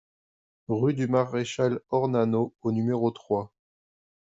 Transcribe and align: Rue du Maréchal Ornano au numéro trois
Rue 0.67 0.95
du 0.95 1.07
Maréchal 1.07 1.79
Ornano 1.91 2.55
au 2.63 2.71
numéro 2.71 3.11
trois 3.11 3.53